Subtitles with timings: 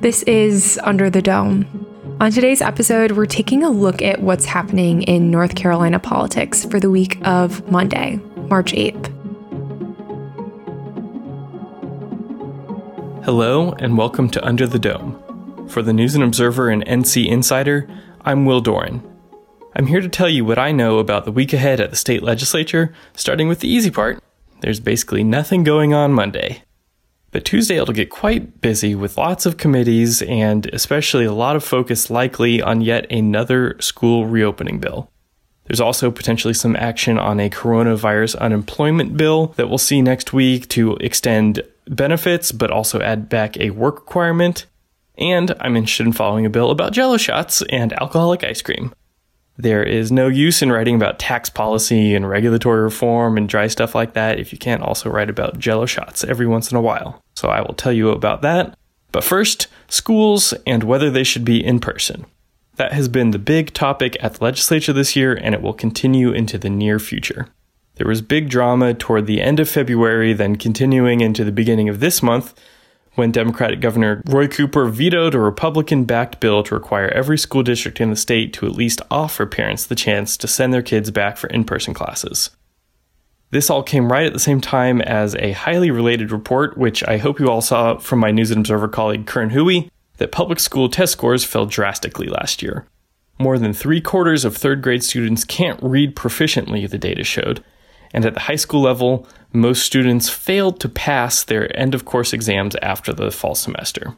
[0.00, 1.86] This is Under the Dome.
[2.20, 6.78] On today's episode, we're taking a look at what's happening in North Carolina politics for
[6.78, 9.12] the week of Monday, March 8th.
[13.24, 15.66] Hello, and welcome to Under the Dome.
[15.68, 17.88] For the News and Observer and NC Insider,
[18.20, 19.02] I'm Will Doran.
[19.74, 22.22] I'm here to tell you what I know about the week ahead at the state
[22.22, 24.22] legislature, starting with the easy part.
[24.60, 26.62] There's basically nothing going on Monday.
[27.34, 31.64] But Tuesday it'll get quite busy with lots of committees and especially a lot of
[31.64, 35.10] focus likely on yet another school reopening bill.
[35.64, 40.68] There's also potentially some action on a coronavirus unemployment bill that we'll see next week
[40.68, 44.66] to extend benefits but also add back a work requirement.
[45.18, 48.94] And I'm interested in following a bill about jello shots and alcoholic ice cream.
[49.56, 53.94] There is no use in writing about tax policy and regulatory reform and dry stuff
[53.94, 57.22] like that if you can't also write about jello shots every once in a while.
[57.36, 58.76] So I will tell you about that.
[59.12, 62.26] But first, schools and whether they should be in person.
[62.76, 66.32] That has been the big topic at the legislature this year, and it will continue
[66.32, 67.46] into the near future.
[67.94, 72.00] There was big drama toward the end of February, then continuing into the beginning of
[72.00, 72.52] this month
[73.14, 78.00] when Democratic Governor Roy Cooper vetoed a Republican backed bill to require every school district
[78.00, 81.36] in the state to at least offer parents the chance to send their kids back
[81.36, 82.50] for in person classes.
[83.50, 87.18] This all came right at the same time as a highly related report, which I
[87.18, 90.88] hope you all saw from my News and Observer colleague Keung Hui, that public school
[90.88, 92.86] test scores fell drastically last year.
[93.38, 97.62] More than three quarters of third grade students can't read proficiently, the data showed,
[98.14, 102.32] and at the high school level, most students failed to pass their end of course
[102.32, 104.16] exams after the fall semester.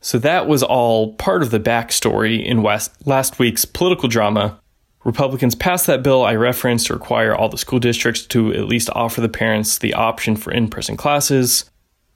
[0.00, 4.60] So that was all part of the backstory in West, last week's political drama.
[5.02, 8.88] Republicans passed that bill I referenced to require all the school districts to at least
[8.94, 11.64] offer the parents the option for in person classes.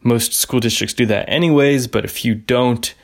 [0.03, 2.95] Most school districts do that anyways, but a few don't.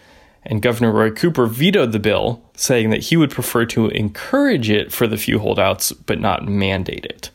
[0.45, 4.93] And Governor Roy Cooper vetoed the bill, saying that he would prefer to encourage it
[4.93, 7.31] for the few holdouts, but not mandate it.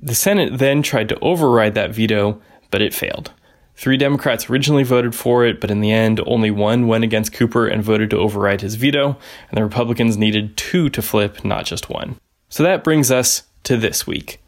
[0.00, 3.32] The Senate then tried to override that veto, but it failed.
[3.74, 7.66] Three Democrats originally voted for it, but in the end, only one went against Cooper
[7.66, 9.16] and voted to override his veto,
[9.48, 12.16] and the Republicans needed two to flip, not just one.
[12.48, 14.40] So that brings us to this week.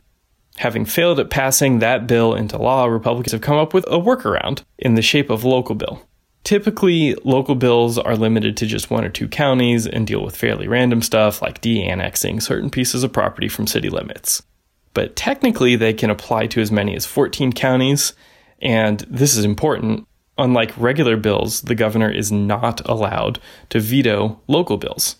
[0.56, 4.62] Having failed at passing that bill into law, Republicans have come up with a workaround
[4.78, 6.06] in the shape of local bill.
[6.44, 10.68] Typically, local bills are limited to just one or two counties and deal with fairly
[10.68, 14.42] random stuff like de annexing certain pieces of property from city limits
[14.94, 18.12] but technically they can apply to as many as 14 counties.
[18.60, 20.06] And this is important.
[20.38, 25.16] Unlike regular bills, the governor is not allowed to veto local bills.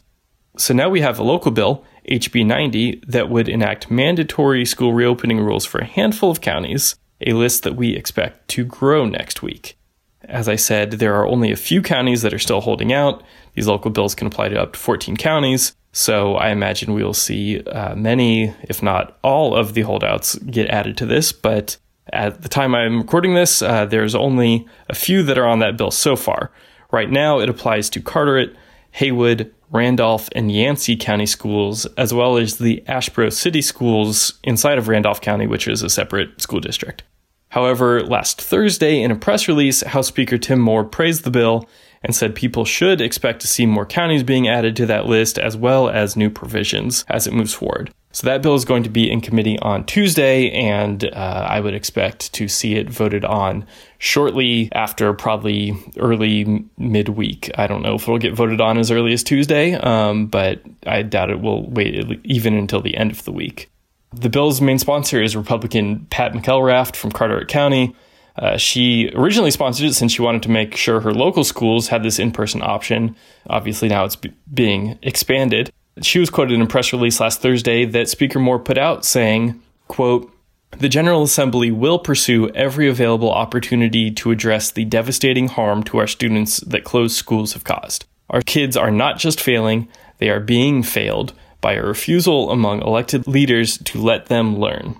[0.57, 5.41] So now we have a local bill, HB 90, that would enact mandatory school reopening
[5.41, 9.77] rules for a handful of counties, a list that we expect to grow next week.
[10.25, 13.23] As I said, there are only a few counties that are still holding out.
[13.55, 15.75] These local bills can apply to up to 14 counties.
[15.93, 20.69] So I imagine we will see uh, many, if not all, of the holdouts get
[20.69, 21.33] added to this.
[21.33, 21.77] But
[22.13, 25.77] at the time I'm recording this, uh, there's only a few that are on that
[25.77, 26.53] bill so far.
[26.93, 28.55] Right now, it applies to Carteret,
[28.93, 34.89] Haywood, Randolph, and Yancey County schools, as well as the Asheboro City schools inside of
[34.89, 37.05] Randolph County, which is a separate school district.
[37.51, 41.69] However, last Thursday, in a press release, House Speaker Tim Moore praised the bill
[42.03, 45.57] and said people should expect to see more counties being added to that list as
[45.57, 47.93] well as new provisions as it moves forward.
[48.13, 51.75] So that bill is going to be in committee on Tuesday, and uh, I would
[51.75, 53.65] expect to see it voted on
[53.99, 57.53] shortly after, probably early midweek.
[57.57, 61.03] I don't know if it'll get voted on as early as Tuesday, um, but I
[61.03, 63.71] doubt it will wait even until the end of the week.
[64.13, 67.95] The bill's main sponsor is Republican Pat McElraft from Carteret County.
[68.37, 72.03] Uh, she originally sponsored it since she wanted to make sure her local schools had
[72.03, 73.17] this in person option.
[73.49, 75.73] Obviously, now it's b- being expanded.
[76.03, 79.61] She was quoted in a press release last Thursday that Speaker Moore put out saying,
[79.89, 80.33] quote,
[80.79, 86.07] the General Assembly will pursue every available opportunity to address the devastating harm to our
[86.07, 88.07] students that closed schools have caused.
[88.31, 89.89] Our kids are not just failing,
[90.19, 94.97] they are being failed by a refusal among elected leaders to let them learn.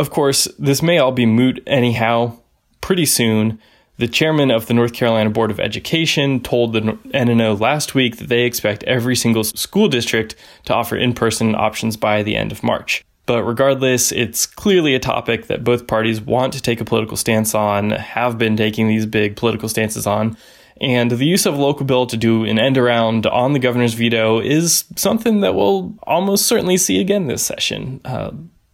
[0.00, 2.38] Of course, this may all be moot anyhow.
[2.80, 3.60] Pretty soon,
[3.98, 8.30] the chairman of the North Carolina Board of Education told the N&O last week that
[8.30, 12.62] they expect every single school district to offer in person options by the end of
[12.62, 13.04] March.
[13.26, 17.54] But regardless, it's clearly a topic that both parties want to take a political stance
[17.54, 20.34] on, have been taking these big political stances on.
[20.80, 23.92] And the use of a local bill to do an end around on the governor's
[23.92, 28.00] veto is something that we'll almost certainly see again this session.
[28.02, 28.30] Uh,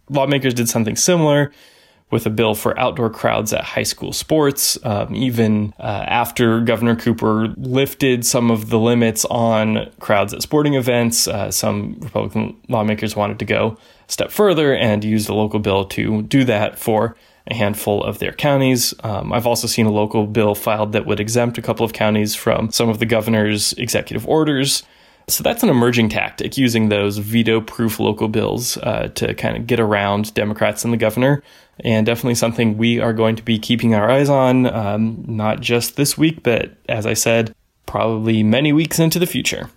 [0.09, 1.51] lawmakers did something similar
[2.09, 4.77] with a bill for outdoor crowds at high school sports.
[4.83, 10.75] Um, even uh, after Governor Cooper lifted some of the limits on crowds at sporting
[10.75, 13.77] events, uh, some Republican lawmakers wanted to go
[14.07, 17.15] a step further and use the local bill to do that for
[17.47, 18.93] a handful of their counties.
[19.03, 22.35] Um, I've also seen a local bill filed that would exempt a couple of counties
[22.35, 24.83] from some of the governor's executive orders.
[25.29, 29.67] So that's an emerging tactic, using those veto proof local bills uh, to kind of
[29.67, 31.43] get around Democrats and the governor.
[31.81, 35.97] And definitely something we are going to be keeping our eyes on, um, not just
[35.97, 37.53] this week, but as I said,
[37.85, 39.69] probably many weeks into the future.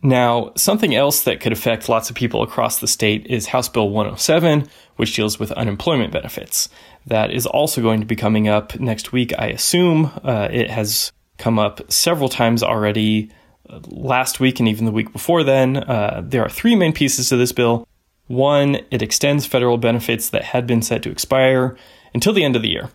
[0.00, 3.90] Now, something else that could affect lots of people across the state is House Bill
[3.90, 6.68] 107, which deals with unemployment benefits.
[7.06, 10.10] That is also going to be coming up next week, I assume.
[10.22, 13.30] Uh, it has come up several times already
[13.86, 15.76] last week and even the week before then.
[15.76, 17.86] Uh, there are three main pieces to this bill.
[18.26, 21.76] One, it extends federal benefits that had been set to expire
[22.14, 22.90] until the end of the year.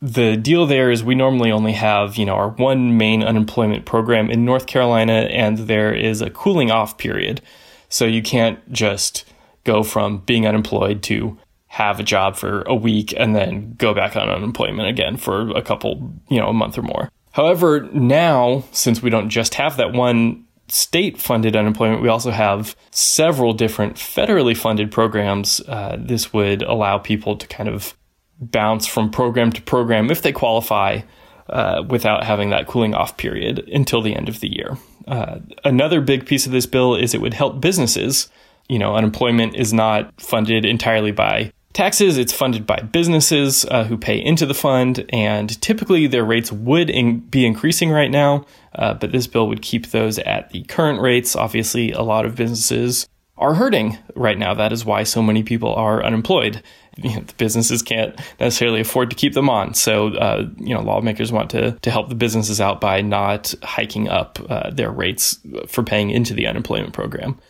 [0.00, 4.30] The deal there is we normally only have, you know, our one main unemployment program
[4.30, 7.40] in North Carolina, and there is a cooling off period.
[7.88, 9.24] So you can't just
[9.64, 11.38] go from being unemployed to
[11.68, 15.62] have a job for a week and then go back on unemployment again for a
[15.62, 17.10] couple, you know, a month or more.
[17.32, 22.76] However, now, since we don't just have that one state funded unemployment, we also have
[22.90, 25.60] several different federally funded programs.
[25.66, 27.96] Uh, this would allow people to kind of
[28.40, 31.00] bounce from program to program if they qualify
[31.48, 34.76] uh, without having that cooling off period until the end of the year.
[35.06, 38.30] Uh, another big piece of this bill is it would help businesses.
[38.68, 42.18] You know, unemployment is not funded entirely by taxes.
[42.18, 46.90] It's funded by businesses uh, who pay into the fund, and typically their rates would
[46.90, 51.00] in- be increasing right now, uh, but this bill would keep those at the current
[51.00, 51.36] rates.
[51.36, 53.08] Obviously, a lot of businesses
[53.38, 54.54] are hurting right now.
[54.54, 56.62] That is why so many people are unemployed.
[56.98, 59.72] You know, the businesses can't necessarily afford to keep them on.
[59.72, 64.10] So, uh, you know, lawmakers want to, to help the businesses out by not hiking
[64.10, 67.40] up uh, their rates for paying into the unemployment program.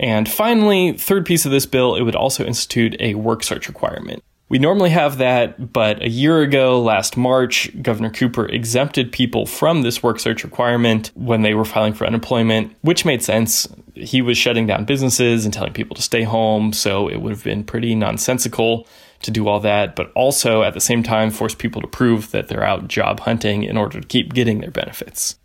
[0.00, 4.24] And finally, third piece of this bill, it would also institute a work search requirement.
[4.48, 9.82] We normally have that, but a year ago, last March, Governor Cooper exempted people from
[9.82, 13.68] this work search requirement when they were filing for unemployment, which made sense.
[13.94, 17.44] He was shutting down businesses and telling people to stay home, so it would have
[17.44, 18.88] been pretty nonsensical
[19.22, 22.48] to do all that, but also at the same time force people to prove that
[22.48, 25.36] they're out job hunting in order to keep getting their benefits.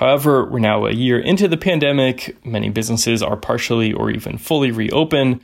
[0.00, 2.34] However, we're now a year into the pandemic.
[2.42, 5.42] Many businesses are partially or even fully reopened.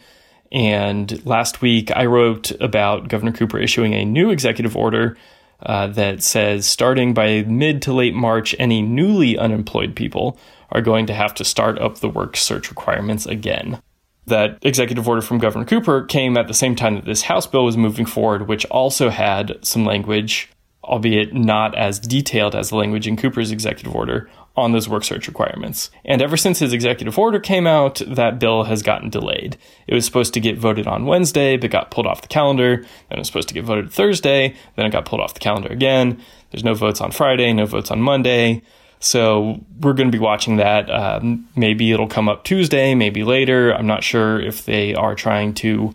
[0.51, 5.19] And last week, I wrote about Governor Cooper issuing a new executive order
[5.61, 10.39] uh, that says starting by mid to late March, any newly unemployed people
[10.73, 13.83] are going to have to start up the work search requirements again.
[14.25, 17.67] That executive order from Governor Cooper came at the same time that this House bill
[17.67, 20.49] was moving forward, which also had some language,
[20.83, 25.29] albeit not as detailed as the language in Cooper's executive order, on those work search
[25.29, 25.91] requirements.
[26.05, 29.59] And ever since his executive order came out, that bill has gotten delayed.
[29.87, 32.77] It was supposed to get voted on Wednesday, but got pulled off the calendar.
[32.77, 35.69] Then it was supposed to get voted Thursday, then it got pulled off the calendar
[35.69, 36.23] again.
[36.51, 38.63] There's no votes on Friday, no votes on Monday.
[38.99, 40.91] So we're going to be watching that.
[40.91, 43.73] Um, maybe it'll come up Tuesday, maybe later.
[43.73, 45.93] I'm not sure if they are trying to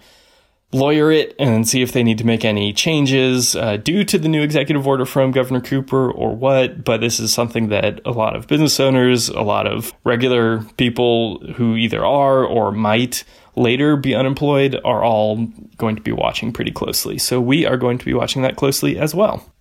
[0.74, 4.30] lawyer it and see if they need to make any changes uh, due to the
[4.30, 6.84] new executive order from Governor Cooper or what.
[6.84, 11.40] But this is something that a lot of business owners, a lot of regular people
[11.54, 13.24] who either are or might
[13.56, 15.48] later be unemployed are all
[15.78, 17.18] going to be watching pretty closely.
[17.18, 19.52] So we are going to be watching that closely as well.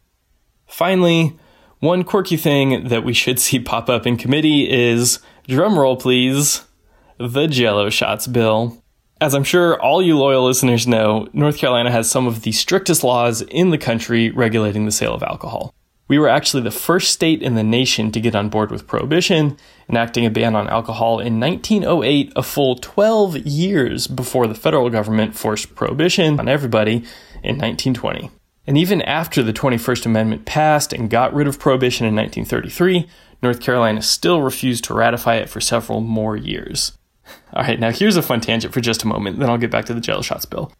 [0.66, 1.36] Finally,
[1.80, 6.64] one quirky thing that we should see pop up in committee is drumroll please,
[7.18, 8.79] the Jello shots bill.
[9.22, 13.04] As I'm sure all you loyal listeners know, North Carolina has some of the strictest
[13.04, 15.74] laws in the country regulating the sale of alcohol.
[16.08, 19.58] We were actually the first state in the nation to get on board with prohibition,
[19.90, 25.36] enacting a ban on alcohol in 1908, a full 12 years before the federal government
[25.36, 27.04] forced prohibition on everybody
[27.42, 28.30] in 1920.
[28.66, 33.06] And even after the 21st Amendment passed and got rid of prohibition in 1933,
[33.42, 36.92] North Carolina still refused to ratify it for several more years.
[37.52, 39.86] All right, now here's a fun tangent for just a moment, then I'll get back
[39.86, 40.72] to the Jello shots bill.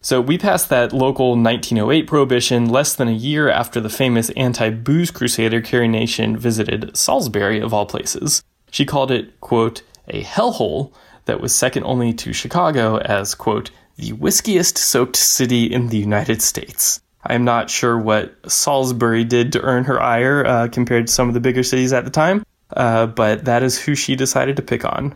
[0.00, 5.10] So we passed that local 1908 prohibition less than a year after the famous anti-booze
[5.10, 8.42] crusader Carrie Nation visited Salisbury of all places.
[8.70, 10.92] She called it, quote, a hellhole
[11.24, 16.42] that was second only to Chicago as, quote, the whiskiest soaked city in the United
[16.42, 17.00] States.
[17.26, 21.28] I am not sure what Salisbury did to earn her ire uh, compared to some
[21.28, 22.44] of the bigger cities at the time,
[22.76, 25.14] uh, but that is who she decided to pick on.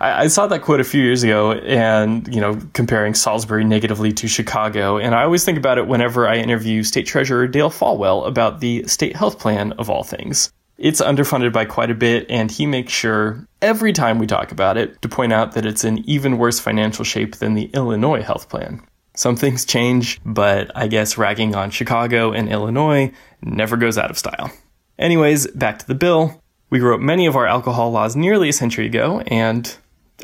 [0.00, 4.12] I, I saw that quote a few years ago and, you know, comparing Salisbury negatively
[4.12, 4.98] to Chicago.
[4.98, 8.84] And I always think about it whenever I interview State Treasurer Dale Folwell about the
[8.86, 10.52] state health plan of all things.
[10.78, 14.76] It's underfunded by quite a bit, and he makes sure every time we talk about
[14.76, 18.48] it to point out that it's in even worse financial shape than the Illinois health
[18.48, 18.80] plan.
[19.14, 23.12] Some things change, but I guess ragging on Chicago and Illinois
[23.42, 24.52] never goes out of style.
[25.00, 26.40] Anyways, back to the bill.
[26.70, 29.76] We wrote many of our alcohol laws nearly a century ago, and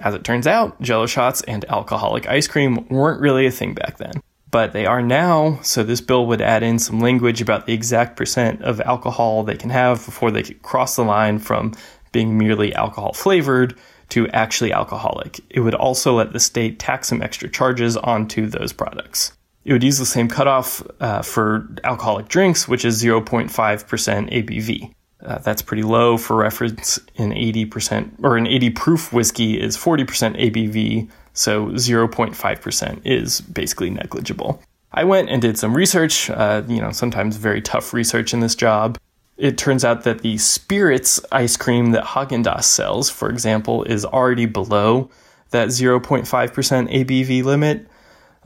[0.02, 3.98] as it turns out, jello shots and alcoholic ice cream weren't really a thing back
[3.98, 4.22] then
[4.54, 5.58] but they are now.
[5.62, 9.56] So this bill would add in some language about the exact percent of alcohol they
[9.56, 11.72] can have before they cross the line from
[12.12, 13.76] being merely alcohol flavored
[14.10, 15.40] to actually alcoholic.
[15.50, 19.32] It would also let the state tax some extra charges onto those products.
[19.64, 24.94] It would use the same cutoff uh, for alcoholic drinks, which is 0.5% ABV.
[25.22, 26.98] Uh, that's pretty low for reference.
[27.16, 30.06] An 80% or an 80 proof whiskey is 40%
[30.38, 34.62] ABV, so 0.5% is basically negligible.
[34.92, 38.54] I went and did some research, uh, you know, sometimes very tough research in this
[38.54, 38.98] job.
[39.36, 44.46] It turns out that the spirits ice cream that Haagen-Dazs sells, for example, is already
[44.46, 45.10] below
[45.50, 47.88] that 0.5% ABV limit.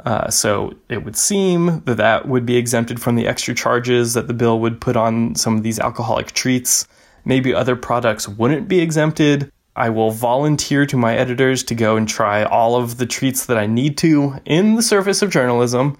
[0.05, 4.29] Uh, so it would seem that that would be exempted from the extra charges that
[4.29, 6.87] the bill would put on some of these alcoholic treats.
[7.25, 9.51] Maybe other products wouldn't be exempted.
[9.75, 13.59] I will volunteer to my editors to go and try all of the treats that
[13.59, 15.97] I need to in the service of journalism.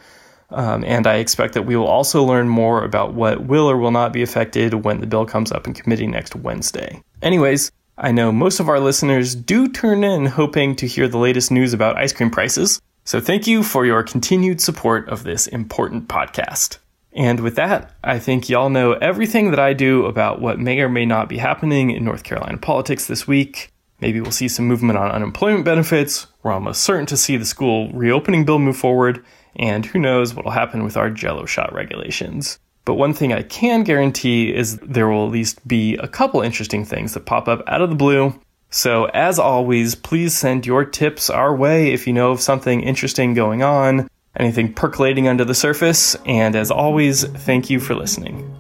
[0.51, 3.91] Um, and I expect that we will also learn more about what will or will
[3.91, 7.03] not be affected when the bill comes up in committee next Wednesday.
[7.21, 11.51] Anyways, I know most of our listeners do turn in hoping to hear the latest
[11.51, 12.81] news about ice cream prices.
[13.09, 16.77] So thank you for your continued support of this important podcast.
[17.15, 20.91] And with that, I think y'all know everything that I do about what may or
[20.91, 23.73] may not be happening in North Carolina politics this week.
[24.03, 26.27] Maybe we'll see some movement on unemployment benefits.
[26.43, 29.25] We're almost certain to see the school reopening bill move forward.
[29.57, 32.59] And who knows what will happen with our jello shot regulations.
[32.85, 36.85] But one thing I can guarantee is there will at least be a couple interesting
[36.85, 38.39] things that pop up out of the blue.
[38.71, 43.35] So, as always, please send your tips our way if you know of something interesting
[43.35, 44.09] going on
[44.39, 46.15] anything percolating under the surface.
[46.27, 48.55] And as always, thank you for listening.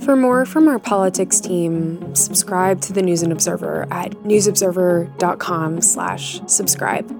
[0.00, 6.40] For more from our politics team, subscribe to the News and Observer at newsobserver.com slash
[6.46, 7.19] subscribe.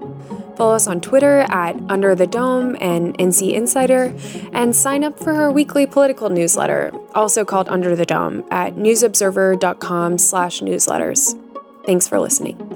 [0.61, 4.13] Follow us on Twitter at Under the Dome and NC Insider,
[4.53, 10.19] and sign up for her weekly political newsletter, also called Under the Dome, at newsobserver.com
[10.19, 11.35] slash newsletters.
[11.87, 12.70] Thanks for listening.